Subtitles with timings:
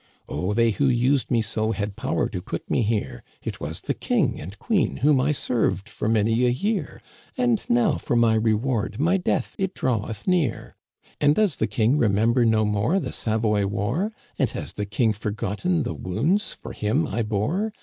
[0.27, 3.93] 'Oh, they who used me so had power to put me here; It was the
[3.93, 7.03] king and queen, whom I served for many a year
[7.37, 10.75] j And now for my reward my death it draweth near!"
[11.05, 14.11] * And does the king remember no more the Savoy War?
[14.39, 17.71] And has the king forgotten the wounds for him I bore